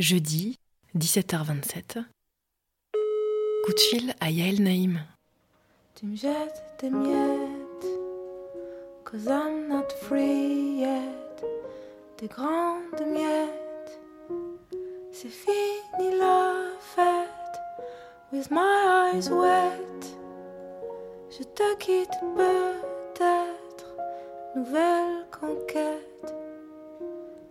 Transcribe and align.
Jeudi, 0.00 0.58
17h27. 0.96 2.02
Coup 3.64 3.72
de 3.72 3.78
fil 3.78 4.12
à 4.18 4.28
Yael 4.28 4.60
Naïm. 4.60 5.00
Tu 5.94 6.06
me 6.06 6.16
jettes 6.16 6.64
des 6.80 6.90
miettes, 6.90 7.86
cause 9.04 9.26
I'm 9.26 9.68
not 9.68 9.88
free 10.02 10.80
yet. 10.80 11.44
Des 12.18 12.26
grandes 12.26 13.06
miettes, 13.06 14.00
c'est 15.12 15.28
fini 15.28 16.18
la 16.18 16.54
fête. 16.80 17.60
With 18.32 18.50
my 18.50 19.12
eyes 19.14 19.30
wet, 19.30 20.16
je 21.30 21.44
te 21.44 21.76
quitte 21.76 22.18
peut-être. 22.34 23.94
Nouvelle 24.56 25.24
conquête, 25.30 26.34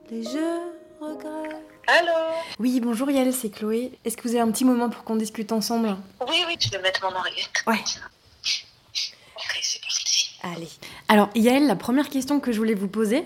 les 0.09 0.23
jeux 0.23 0.73
regrets. 0.99 1.72
Allô 1.87 2.13
Oui, 2.59 2.79
bonjour 2.79 3.11
Yael, 3.11 3.33
c'est 3.33 3.49
Chloé. 3.49 3.91
Est-ce 4.05 4.15
que 4.15 4.23
vous 4.23 4.29
avez 4.29 4.39
un 4.39 4.51
petit 4.51 4.63
moment 4.65 4.89
pour 4.89 5.03
qu'on 5.03 5.15
discute 5.17 5.51
ensemble? 5.51 5.97
Oui, 6.27 6.43
oui, 6.47 6.57
tu 6.57 6.69
vais 6.69 6.79
mettre 6.79 7.03
mon 7.03 7.15
oreillette. 7.15 7.51
Ouais. 7.67 7.83
Ok, 9.35 9.59
c'est 9.61 9.81
parti. 9.81 10.29
Allez. 10.43 10.69
Alors 11.09 11.29
Yael, 11.35 11.67
la 11.67 11.75
première 11.75 12.09
question 12.09 12.39
que 12.39 12.51
je 12.51 12.57
voulais 12.57 12.73
vous 12.73 12.87
poser, 12.87 13.25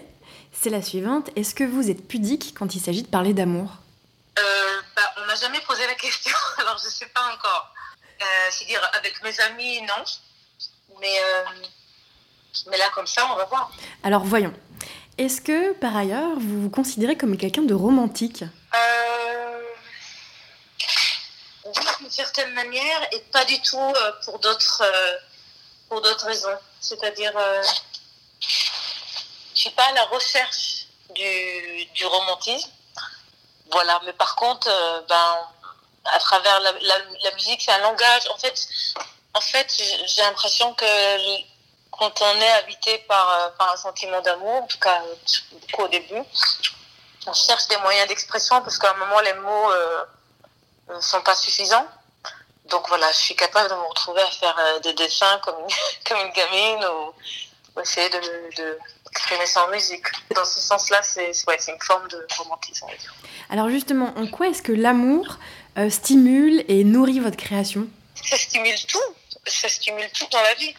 c'est 0.51 0.69
la 0.71 0.81
suivante. 0.81 1.29
Est-ce 1.35 1.53
que 1.53 1.63
vous 1.63 1.89
êtes 1.91 2.07
pudique 2.07 2.55
quand 2.57 2.73
il 2.73 2.79
s'agit 2.79 3.03
de 3.03 3.07
parler 3.07 3.33
d'amour? 3.33 3.69
Euh, 4.39 4.41
bah, 4.95 5.03
on 5.21 5.25
m'a 5.27 5.35
jamais 5.35 5.59
posé 5.67 5.85
la 5.85 5.95
question, 5.95 6.35
alors 6.57 6.77
je 6.77 6.89
sais 6.89 7.07
pas 7.07 7.31
encore. 7.33 7.71
Euh, 8.21 8.25
C'est-à-dire, 8.49 8.81
avec 8.97 9.21
mes 9.23 9.39
amis, 9.41 9.81
non. 9.81 10.03
Mais, 10.99 11.19
euh, 11.23 11.43
mais 12.71 12.77
là, 12.77 12.85
comme 12.95 13.05
ça, 13.05 13.27
on 13.31 13.35
va 13.35 13.45
voir. 13.45 13.71
Alors 14.03 14.23
voyons. 14.23 14.53
Est-ce 15.17 15.41
que 15.41 15.73
par 15.73 15.97
ailleurs 15.97 16.35
vous 16.37 16.61
vous 16.63 16.69
considérez 16.69 17.17
comme 17.17 17.37
quelqu'un 17.37 17.63
de 17.63 17.73
romantique? 17.73 18.43
Euh, 18.43 19.61
oui, 21.65 21.85
d'une 21.99 22.11
certaine 22.11 22.53
manière, 22.53 23.07
et 23.11 23.19
pas 23.31 23.43
du 23.45 23.59
tout 23.61 23.77
euh, 23.79 24.11
pour 24.23 24.37
d'autres 24.39 24.83
euh, 24.85 25.17
pour 25.89 26.01
d'autres 26.01 26.25
raisons. 26.25 26.57
C'est-à-dire, 26.79 27.31
euh, 27.35 27.63
je 28.41 29.59
suis 29.59 29.69
pas 29.71 29.85
à 29.85 29.93
la 29.93 30.03
recherche 30.05 30.85
du, 31.15 31.85
du 31.95 32.05
romantisme. 32.05 32.69
Voilà, 33.71 33.99
mais 34.05 34.13
par 34.13 34.35
contre, 34.35 34.67
euh, 34.69 35.01
ben, 35.09 35.47
à 36.05 36.19
travers 36.19 36.59
la, 36.59 36.71
la, 36.73 36.97
la 37.23 37.31
musique, 37.33 37.61
c'est 37.61 37.71
un 37.71 37.79
langage. 37.79 38.27
En 38.29 38.37
fait, 38.37 38.67
en 39.33 39.41
fait, 39.41 39.67
j'ai 40.05 40.21
l'impression 40.21 40.73
que 40.75 40.85
quand 41.97 42.21
on 42.21 42.41
est 42.41 42.51
habité 42.51 42.97
par, 43.07 43.29
euh, 43.29 43.49
par 43.57 43.73
un 43.73 43.77
sentiment 43.77 44.21
d'amour, 44.21 44.63
en 44.63 44.67
tout 44.67 44.79
cas 44.79 45.01
euh, 45.03 45.15
beaucoup 45.61 45.83
au 45.83 45.87
début, 45.87 46.21
on 47.25 47.33
cherche 47.33 47.67
des 47.67 47.77
moyens 47.77 48.07
d'expression 48.07 48.61
parce 48.61 48.77
qu'à 48.77 48.91
un 48.91 48.97
moment 48.97 49.19
les 49.21 49.33
mots 49.33 49.71
euh, 49.71 50.03
ne 50.95 51.01
sont 51.01 51.21
pas 51.21 51.35
suffisants. 51.35 51.87
Donc 52.69 52.87
voilà, 52.89 53.09
je 53.11 53.17
suis 53.17 53.35
capable 53.35 53.69
de 53.69 53.75
me 53.75 53.87
retrouver 53.87 54.21
à 54.21 54.31
faire 54.31 54.55
euh, 54.57 54.79
des 54.79 54.93
dessins 54.93 55.39
comme, 55.43 55.55
comme 56.07 56.17
une 56.19 56.31
gamine 56.31 56.85
ou, 56.85 57.13
ou 57.75 57.81
essayer 57.81 58.09
de, 58.09 58.19
de 58.57 58.77
exprimer 59.11 59.45
ça 59.45 59.65
en 59.65 59.69
musique. 59.69 60.05
Dans 60.35 60.45
ce 60.45 60.59
sens-là, 60.59 61.01
c'est 61.01 61.31
ouais, 61.47 61.57
une 61.67 61.81
forme 61.81 62.07
de 62.09 62.25
romantisme. 62.37 62.87
Alors 63.49 63.69
justement, 63.69 64.13
en 64.17 64.27
quoi 64.27 64.47
est-ce 64.47 64.61
que 64.61 64.71
l'amour 64.71 65.37
euh, 65.77 65.89
stimule 65.89 66.63
et 66.67 66.83
nourrit 66.83 67.19
votre 67.19 67.37
création? 67.37 67.87
Ça 68.15 68.37
stimule 68.37 68.79
tout, 68.87 69.15
ça 69.45 69.69
stimule 69.69 70.09
tout 70.11 70.27
dans 70.31 70.41
la 70.41 70.53
vie. 70.55 70.75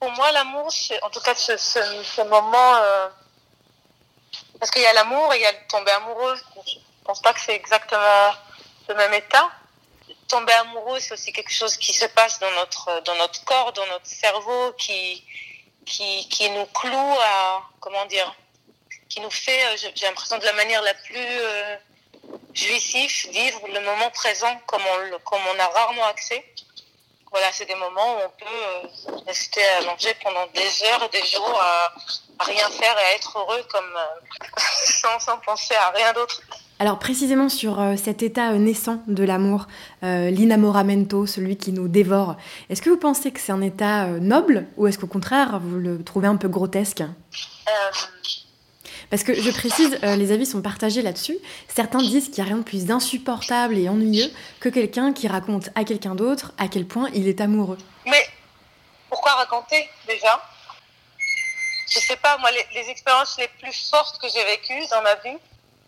Pour 0.00 0.10
moi, 0.12 0.32
l'amour, 0.32 0.70
en 1.02 1.10
tout 1.10 1.20
cas 1.20 1.34
ce, 1.34 1.56
ce, 1.58 2.22
moment. 2.22 2.74
euh, 2.76 3.08
parce 4.58 4.70
qu'il 4.70 4.82
y 4.82 4.86
a 4.86 4.92
l'amour 4.94 5.32
et 5.34 5.38
il 5.38 5.42
y 5.42 5.46
a 5.46 5.52
tomber 5.68 5.90
amoureux. 5.92 6.36
Je 6.66 6.78
pense 7.04 7.20
pas 7.20 7.32
que 7.34 7.40
c'est 7.40 7.54
exactement 7.54 8.32
le 8.88 8.94
même 8.94 9.12
état. 9.14 9.50
Tomber 10.28 10.52
amoureux, 10.54 11.00
c'est 11.00 11.12
aussi 11.12 11.32
quelque 11.32 11.52
chose 11.52 11.76
qui 11.76 11.92
se 11.92 12.06
passe 12.06 12.38
dans 12.38 12.50
notre, 12.52 13.00
dans 13.02 13.14
notre 13.16 13.44
corps, 13.44 13.72
dans 13.72 13.86
notre 13.86 14.06
cerveau, 14.06 14.72
qui, 14.78 15.24
qui, 15.86 16.28
qui 16.28 16.48
nous 16.50 16.66
cloue 16.66 17.16
à. 17.22 17.62
Comment 17.80 18.06
dire 18.06 18.34
Qui 19.08 19.20
nous 19.20 19.30
fait, 19.30 19.64
euh, 19.66 19.90
j'ai 19.94 20.06
l'impression, 20.06 20.38
de 20.38 20.44
la 20.44 20.52
manière 20.54 20.82
la 20.82 20.94
plus. 20.94 21.16
euh, 21.16 21.76
vivre 23.30 23.66
le 23.68 23.80
moment 23.80 24.10
présent 24.10 24.60
comme 24.66 24.82
on, 24.82 25.18
comme 25.20 25.40
on 25.54 25.58
a 25.58 25.66
rarement 25.68 26.04
accès. 26.06 26.44
Voilà, 27.30 27.46
c'est 27.52 27.66
des 27.66 27.74
moments 27.76 28.16
où 28.16 28.18
on 28.26 28.44
peut 28.44 29.14
euh, 29.14 29.16
rester 29.26 29.60
allongé 29.78 30.14
pendant 30.22 30.46
des 30.52 30.82
heures 30.88 31.02
et 31.04 31.08
des 31.20 31.26
jours 31.26 31.60
à, 31.60 31.92
à 32.40 32.44
rien 32.44 32.68
faire 32.70 32.96
et 32.98 33.12
à 33.12 33.16
être 33.16 33.38
heureux 33.38 33.62
comme 33.72 33.96
euh, 33.96 34.56
sans, 34.56 35.18
sans 35.20 35.38
penser 35.38 35.74
à 35.74 35.90
rien 35.90 36.12
d'autre. 36.12 36.40
Alors 36.80 36.98
précisément 36.98 37.48
sur 37.50 37.78
euh, 37.78 37.94
cet 37.96 38.22
état 38.22 38.52
naissant 38.54 39.02
de 39.06 39.22
l'amour, 39.22 39.66
euh, 40.02 40.30
l'inamoramento, 40.30 41.26
celui 41.26 41.56
qui 41.58 41.72
nous 41.72 41.88
dévore, 41.88 42.36
est-ce 42.70 42.80
que 42.80 42.88
vous 42.90 42.96
pensez 42.96 43.30
que 43.32 43.38
c'est 43.38 43.52
un 43.52 43.60
état 43.60 44.06
noble 44.06 44.66
ou 44.78 44.86
est-ce 44.86 44.98
qu'au 44.98 45.06
contraire 45.06 45.60
vous 45.62 45.76
le 45.76 46.02
trouvez 46.02 46.26
un 46.26 46.36
peu 46.36 46.48
grotesque? 46.48 47.02
Euh, 47.02 47.90
Parce 49.10 49.24
que 49.24 49.34
je 49.34 49.50
précise, 49.50 49.98
euh, 50.04 50.14
les 50.14 50.30
avis 50.30 50.46
sont 50.46 50.62
partagés 50.62 51.02
là-dessus. 51.02 51.36
Certains 51.68 51.98
disent 51.98 52.26
qu'il 52.26 52.42
n'y 52.42 52.48
a 52.48 52.52
rien 52.52 52.58
de 52.58 52.62
plus 52.62 52.90
insupportable 52.90 53.76
et 53.76 53.88
ennuyeux 53.88 54.30
que 54.60 54.68
quelqu'un 54.68 55.12
qui 55.12 55.26
raconte 55.26 55.70
à 55.74 55.84
quelqu'un 55.84 56.14
d'autre 56.14 56.52
à 56.58 56.68
quel 56.68 56.86
point 56.86 57.10
il 57.12 57.26
est 57.26 57.40
amoureux. 57.40 57.78
mais 58.06 58.24
pourquoi 59.08 59.32
raconter 59.32 59.90
déjà? 60.06 60.40
Je 61.88 61.98
sais 61.98 62.16
pas, 62.16 62.38
moi, 62.38 62.52
les, 62.52 62.64
les 62.80 62.88
expériences 62.88 63.36
les 63.38 63.48
plus 63.60 63.90
fortes 63.90 64.20
que 64.20 64.28
j'ai 64.28 64.44
vécues 64.44 64.86
dans 64.92 65.02
ma 65.02 65.16
vie, 65.16 65.36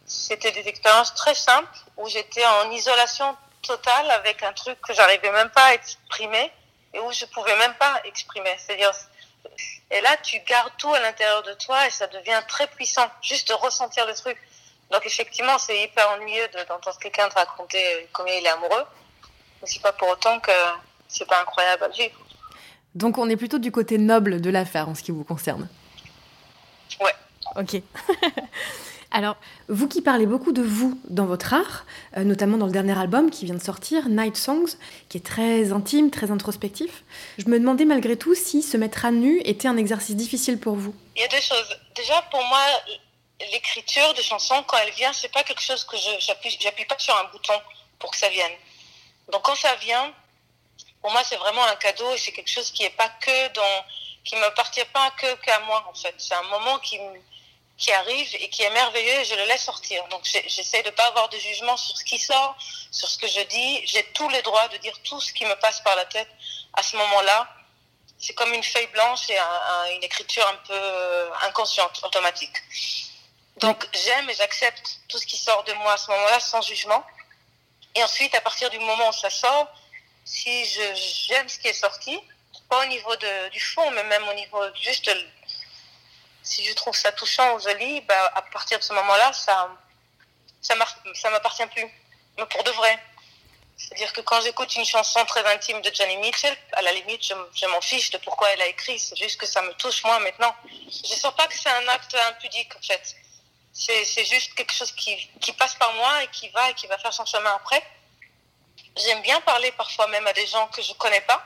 c'était 0.04 0.50
des 0.50 0.66
expériences 0.66 1.14
très 1.14 1.36
simples 1.36 1.70
où 1.96 2.08
j'étais 2.08 2.44
en 2.44 2.70
isolation 2.72 3.36
totale 3.62 4.10
avec 4.10 4.42
un 4.42 4.52
truc 4.52 4.80
que 4.80 4.92
j'arrivais 4.92 5.30
même 5.30 5.50
pas 5.50 5.66
à 5.66 5.74
exprimer 5.74 6.50
et 6.92 6.98
où 6.98 7.12
je 7.12 7.24
pouvais 7.26 7.56
même 7.56 7.74
pas 7.78 8.00
exprimer. 8.04 8.50
C'est-à-dire, 8.58 8.90
et 9.90 10.00
là, 10.00 10.16
tu 10.22 10.38
gardes 10.40 10.72
tout 10.78 10.92
à 10.92 11.00
l'intérieur 11.00 11.42
de 11.42 11.52
toi 11.54 11.86
et 11.86 11.90
ça 11.90 12.06
devient 12.06 12.40
très 12.48 12.66
puissant, 12.68 13.06
juste 13.22 13.48
de 13.48 13.54
ressentir 13.54 14.06
le 14.06 14.14
truc. 14.14 14.36
Donc 14.90 15.04
effectivement, 15.06 15.58
c'est 15.58 15.82
hyper 15.82 16.08
ennuyeux 16.10 16.48
de- 16.48 16.64
d'entendre 16.68 16.98
quelqu'un 16.98 17.28
te 17.28 17.34
raconter 17.34 17.78
euh, 17.94 18.06
combien 18.12 18.34
il 18.34 18.44
est 18.44 18.48
amoureux, 18.50 18.84
mais 19.60 19.66
c'est 19.66 19.80
pas 19.82 19.92
pour 19.92 20.08
autant 20.08 20.38
que 20.40 20.52
c'est 21.08 21.26
pas 21.26 21.40
incroyable 21.40 21.84
à 21.84 21.88
vivre. 21.88 22.18
Donc 22.94 23.16
on 23.18 23.28
est 23.30 23.36
plutôt 23.36 23.58
du 23.58 23.72
côté 23.72 23.96
noble 23.98 24.40
de 24.40 24.50
l'affaire 24.50 24.88
en 24.88 24.94
ce 24.94 25.02
qui 25.02 25.10
vous 25.12 25.24
concerne. 25.24 25.68
Ouais. 27.00 27.14
Ok. 27.56 27.76
Alors, 29.14 29.36
vous 29.68 29.88
qui 29.88 30.00
parlez 30.00 30.24
beaucoup 30.24 30.52
de 30.52 30.62
vous 30.62 30.98
dans 31.10 31.26
votre 31.26 31.52
art, 31.52 31.84
euh, 32.16 32.24
notamment 32.24 32.56
dans 32.56 32.64
le 32.66 32.72
dernier 32.72 32.98
album 32.98 33.30
qui 33.30 33.44
vient 33.44 33.54
de 33.54 33.62
sortir, 33.62 34.08
Night 34.08 34.36
Songs, 34.38 34.76
qui 35.10 35.18
est 35.18 35.26
très 35.26 35.70
intime, 35.70 36.10
très 36.10 36.30
introspectif, 36.30 37.04
je 37.36 37.44
me 37.46 37.58
demandais 37.58 37.84
malgré 37.84 38.16
tout 38.16 38.34
si 38.34 38.62
se 38.62 38.78
mettre 38.78 39.04
à 39.04 39.10
nu 39.10 39.40
était 39.44 39.68
un 39.68 39.76
exercice 39.76 40.16
difficile 40.16 40.58
pour 40.58 40.76
vous. 40.76 40.94
Il 41.16 41.20
y 41.20 41.24
a 41.26 41.28
deux 41.28 41.40
choses. 41.42 41.78
Déjà, 41.94 42.22
pour 42.30 42.42
moi, 42.44 42.58
l'écriture 43.52 44.14
de 44.14 44.22
chansons, 44.22 44.62
quand 44.66 44.78
elle 44.78 44.92
vient, 44.94 45.12
c'est 45.12 45.30
pas 45.32 45.42
quelque 45.42 45.62
chose 45.62 45.84
que 45.84 45.96
je 45.98 46.10
j'appuie, 46.18 46.84
pas 46.86 46.98
sur 46.98 47.14
un 47.14 47.24
bouton 47.32 47.54
pour 47.98 48.10
que 48.12 48.16
ça 48.16 48.30
vienne. 48.30 48.52
Donc 49.30 49.42
quand 49.42 49.54
ça 49.56 49.74
vient, 49.76 50.10
pour 51.02 51.10
moi, 51.12 51.20
c'est 51.24 51.36
vraiment 51.36 51.64
un 51.66 51.76
cadeau 51.76 52.10
et 52.14 52.18
c'est 52.18 52.32
quelque 52.32 52.50
chose 52.50 52.70
qui 52.70 52.84
est 52.84 52.96
pas 52.96 53.10
que 53.20 53.52
dans, 53.54 53.84
qui 54.24 54.36
m'appartient 54.36 54.84
pas 54.92 55.10
que 55.20 55.26
qu'à 55.44 55.60
moi 55.66 55.84
en 55.90 55.94
fait. 55.94 56.14
C'est 56.16 56.34
un 56.34 56.42
moment 56.44 56.78
qui 56.78 56.98
me- 56.98 57.20
qui 57.82 57.92
arrive 58.02 58.30
et 58.42 58.48
qui 58.48 58.62
est 58.62 58.70
merveilleux 58.82 59.18
et 59.22 59.24
je 59.30 59.34
le 59.40 59.44
laisse 59.50 59.64
sortir. 59.72 60.00
Donc 60.12 60.22
j'essaie 60.54 60.82
de 60.88 60.90
pas 60.98 61.06
avoir 61.12 61.28
de 61.34 61.38
jugement 61.48 61.76
sur 61.76 61.94
ce 62.00 62.04
qui 62.10 62.18
sort, 62.18 62.52
sur 62.98 63.08
ce 63.12 63.18
que 63.22 63.28
je 63.36 63.40
dis. 63.56 63.70
J'ai 63.90 64.04
tous 64.18 64.28
les 64.34 64.42
droits 64.48 64.68
de 64.68 64.76
dire 64.86 64.96
tout 65.08 65.20
ce 65.20 65.32
qui 65.36 65.44
me 65.44 65.56
passe 65.64 65.80
par 65.80 65.94
la 65.96 66.04
tête 66.06 66.28
à 66.74 66.82
ce 66.82 66.96
moment-là 66.96 67.38
c'est 68.24 68.34
comme 68.34 68.52
une 68.54 68.62
feuille 68.62 68.86
blanche 68.98 69.28
et 69.30 69.36
un- 69.36 69.62
un- 69.74 69.88
une 69.96 70.04
écriture 70.04 70.46
un 70.46 70.58
peu 70.68 70.74
euh, 70.74 71.28
inconsciente, 71.48 71.94
automatique. 72.04 72.56
Donc 73.56 73.78
j'aime 73.92 74.30
et 74.30 74.34
j'accepte 74.34 74.86
tout 75.08 75.18
ce 75.18 75.26
qui 75.26 75.36
sort 75.36 75.64
de 75.64 75.72
moi 75.82 75.92
à 75.94 75.96
ce 75.96 76.08
moment-là 76.12 76.38
sans 76.38 76.62
jugement. 76.62 77.02
Et 77.96 78.02
ensuite, 78.04 78.32
à 78.36 78.40
partir 78.40 78.70
du 78.70 78.78
moment 78.78 79.08
où 79.08 79.12
ça 79.24 79.28
sort, 79.28 79.66
si 80.24 80.54
j'aime 81.26 81.48
ce 81.48 81.58
qui 81.58 81.66
est 81.72 81.80
sorti, 81.86 82.16
pas 82.70 82.80
au 82.84 82.88
niveau 82.96 83.14
de, 83.16 83.48
du 83.48 83.60
fond, 83.72 83.90
mais 83.90 84.04
même 84.04 84.26
au 84.28 84.34
niveau 84.34 84.62
juste, 84.86 85.10
si 86.42 86.64
je 86.64 86.72
trouve 86.74 86.96
ça 86.96 87.12
touchant 87.12 87.54
ou 87.54 87.60
joli, 87.60 88.00
bah, 88.02 88.32
à 88.34 88.42
partir 88.42 88.78
de 88.78 88.84
ce 88.84 88.92
moment-là, 88.92 89.32
ça, 89.32 89.70
ça 90.60 91.30
m'appartient 91.30 91.66
plus, 91.66 91.88
mais 92.36 92.46
pour 92.46 92.62
de 92.64 92.70
vrai. 92.70 92.98
C'est-à-dire 93.76 94.12
que 94.12 94.20
quand 94.20 94.40
j'écoute 94.42 94.74
une 94.76 94.84
chanson 94.84 95.24
très 95.24 95.44
intime 95.52 95.80
de 95.80 95.90
Johnny 95.92 96.16
Mitchell, 96.18 96.56
à 96.72 96.82
la 96.82 96.92
limite, 96.92 97.24
je, 97.24 97.66
m'en 97.66 97.80
fiche 97.80 98.10
de 98.10 98.18
pourquoi 98.18 98.48
elle 98.50 98.62
a 98.62 98.66
écrit. 98.66 98.98
C'est 98.98 99.16
juste 99.16 99.40
que 99.40 99.46
ça 99.46 99.60
me 99.62 99.72
touche 99.74 100.04
moi 100.04 100.18
maintenant. 100.20 100.54
Je 100.64 101.12
ne 101.14 101.18
sens 101.18 101.34
pas 101.34 101.46
que 101.48 101.54
c'est 101.54 101.70
un 101.70 101.88
acte 101.88 102.14
impudique, 102.28 102.74
en 102.76 102.82
fait. 102.82 103.16
C'est 103.72 104.24
juste 104.24 104.54
quelque 104.54 104.72
chose 104.72 104.92
qui, 104.92 105.16
qui 105.40 105.52
passe 105.54 105.74
par 105.74 105.92
moi 105.94 106.22
et 106.22 106.28
qui 106.28 106.48
va 106.50 106.70
et 106.70 106.74
qui 106.74 106.86
va 106.86 106.98
faire 106.98 107.12
son 107.12 107.24
chemin 107.24 107.54
après. 107.54 107.82
J'aime 108.96 109.22
bien 109.22 109.40
parler 109.40 109.72
parfois 109.72 110.06
même 110.08 110.26
à 110.26 110.32
des 110.32 110.46
gens 110.46 110.68
que 110.68 110.82
je 110.82 110.92
connais 110.94 111.22
pas 111.22 111.42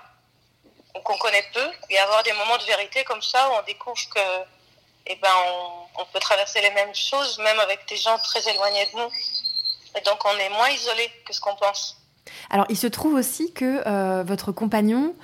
ou 0.95 1.01
qu'on 1.01 1.17
connaît 1.19 1.49
peu 1.55 1.71
et 1.89 1.99
avoir 1.99 2.23
des 2.25 2.33
moments 2.33 2.59
de 2.59 2.65
vérité 2.65 3.05
comme 3.05 3.23
ça 3.23 3.49
où 3.49 3.53
on 3.53 3.63
découvre 3.63 4.09
que 4.09 4.21
eh 5.07 5.17
ben, 5.17 5.31
on, 5.49 6.03
on 6.03 6.05
peut 6.07 6.21
traverser 6.21 6.61
les 6.61 6.71
mêmes 6.71 6.95
choses 6.95 7.39
même 7.39 7.59
avec 7.61 7.87
des 7.89 7.97
gens 7.97 8.19
très 8.19 8.49
éloignés 8.51 8.87
de 8.93 8.99
nous. 8.99 9.11
Et 9.97 10.01
donc 10.03 10.19
on 10.25 10.39
est 10.39 10.51
moins 10.51 10.71
isolé 10.71 11.11
que 11.25 11.33
ce 11.33 11.41
qu'on 11.41 11.57
pense. 11.57 11.97
Alors, 12.51 12.67
il 12.69 12.77
se 12.77 12.87
trouve 12.87 13.15
aussi 13.15 13.53
que 13.53 13.83
euh, 13.87 14.23
votre 14.25 14.53
compagnon 14.53 15.15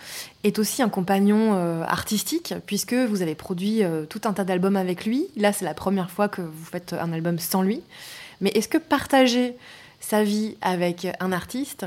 est 0.45 0.59
aussi 0.59 0.83
un 0.83 0.89
compagnon 0.89 1.55
euh, 1.55 1.85
artistique, 1.85 2.55
puisque 2.67 2.95
vous 2.95 3.23
avez 3.23 3.35
produit 3.35 3.83
euh, 3.83 4.07
tout 4.07 4.21
un 4.25 4.33
tas 4.33 4.45
d'albums 4.45 4.77
avec 4.77 5.05
lui. 5.05 5.29
Là, 5.37 5.53
c'est 5.53 5.65
la 5.65 5.75
première 5.75 6.11
fois 6.11 6.29
que 6.29 6.43
vous 6.43 6.65
faites 6.65 6.93
un 6.93 7.13
album 7.13 7.39
sans 7.39 7.63
lui. 7.63 7.83
Mais 8.41 8.51
est-ce 8.51 8.69
que 8.69 8.79
partager 8.79 9.57
sa 10.01 10.25
vie 10.25 10.57
avec 10.63 11.07
un 11.21 11.31
artiste, 11.31 11.87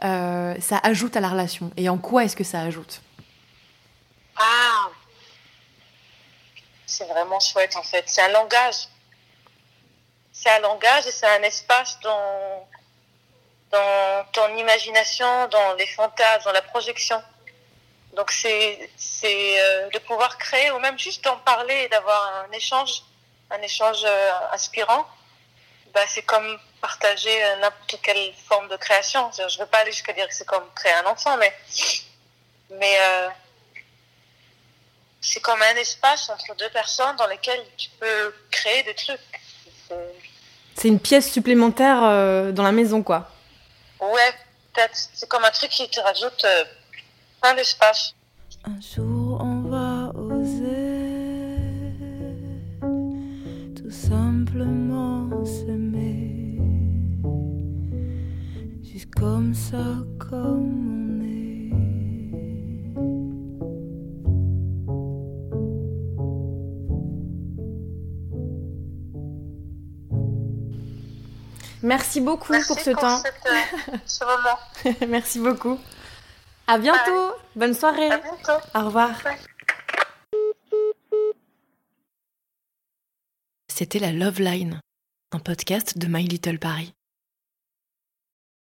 ça 0.00 0.78
ajoute 0.84 1.16
à 1.16 1.20
la 1.20 1.28
relation? 1.28 1.72
Et 1.76 1.88
en 1.88 1.98
quoi 1.98 2.24
est-ce 2.24 2.36
que 2.36 2.44
ça 2.44 2.60
ajoute? 2.60 3.00
Ah 4.36 4.88
C'est 6.96 7.04
vraiment 7.04 7.38
chouette, 7.40 7.76
en 7.76 7.82
fait. 7.82 8.04
C'est 8.06 8.22
un 8.22 8.28
langage. 8.28 8.88
C'est 10.32 10.48
un 10.48 10.60
langage 10.60 11.06
et 11.06 11.12
c'est 11.12 11.26
un 11.26 11.42
espace 11.42 12.00
dont 12.00 12.66
dans 13.70 14.24
ton 14.32 14.56
imagination, 14.56 15.48
dans 15.48 15.74
les 15.74 15.86
fantasmes, 15.88 16.44
dans 16.44 16.52
la 16.52 16.62
projection. 16.62 17.22
Donc 18.14 18.30
c'est 18.30 18.90
c'est 18.96 19.60
euh, 19.60 19.90
de 19.90 19.98
pouvoir 19.98 20.38
créer 20.38 20.70
ou 20.70 20.78
même 20.78 20.98
juste 20.98 21.22
d'en 21.24 21.36
parler 21.36 21.82
et 21.84 21.88
d'avoir 21.88 22.44
un 22.48 22.52
échange, 22.52 23.02
un 23.50 23.60
échange 23.60 24.02
euh, 24.04 24.30
inspirant. 24.52 25.06
Bah, 25.92 26.00
c'est 26.08 26.22
comme 26.22 26.58
partager 26.80 27.44
euh, 27.44 27.56
n'importe 27.56 28.00
quelle 28.02 28.32
forme 28.48 28.68
de 28.68 28.76
création. 28.76 29.30
Je 29.36 29.42
ne 29.42 29.58
veux 29.62 29.66
pas 29.66 29.78
aller 29.78 29.92
jusqu'à 29.92 30.14
dire 30.14 30.28
que 30.28 30.34
c'est 30.34 30.46
comme 30.46 30.66
créer 30.74 30.94
un 30.94 31.06
enfant, 31.06 31.36
mais 31.36 31.52
mais 32.70 32.98
c'est 35.26 35.40
comme 35.40 35.60
un 35.60 35.76
espace 35.76 36.30
entre 36.30 36.54
deux 36.56 36.70
personnes 36.70 37.16
dans 37.16 37.26
lequel 37.26 37.60
tu 37.76 37.90
peux 37.98 38.34
créer 38.50 38.82
des 38.84 38.94
trucs. 38.94 39.20
C'est 40.74 40.88
une 40.88 41.00
pièce 41.00 41.30
supplémentaire 41.30 42.00
dans 42.52 42.62
la 42.62 42.72
maison, 42.72 43.02
quoi. 43.02 43.30
Ouais, 44.00 44.32
peut-être. 44.72 44.96
C'est 45.14 45.28
comme 45.28 45.44
un 45.44 45.50
truc 45.50 45.70
qui 45.70 45.88
te 45.88 46.00
rajoute 46.00 46.44
euh, 46.44 46.64
plein 47.40 47.54
d'espace. 47.54 48.14
Un 48.64 48.80
jour, 48.80 49.40
on 49.40 49.62
va 49.68 50.12
oser 50.14 51.56
tout 53.74 53.90
simplement 53.90 55.44
s'aimer. 55.44 56.58
Juste 58.82 59.14
comme 59.14 59.54
ça, 59.54 59.84
comme 60.18 60.96
on 61.02 61.05
Merci 71.86 72.20
beaucoup 72.20 72.52
pour 72.66 72.80
ce 72.80 72.90
temps. 72.90 73.22
Euh, 73.22 73.96
ce 74.06 74.24
moment. 74.24 74.96
Merci 75.08 75.38
beaucoup. 75.38 75.78
À 76.66 76.78
bientôt. 76.78 77.30
Bonne 77.54 77.74
soirée. 77.74 78.10
À 78.10 78.18
bientôt. 78.18 78.66
Au 78.74 78.86
revoir. 78.86 79.12
C'était 83.72 84.00
la 84.00 84.10
Love 84.10 84.40
Line, 84.40 84.80
un 85.30 85.38
podcast 85.38 85.96
de 85.96 86.08
My 86.08 86.24
Little 86.24 86.58
Paris. 86.58 86.95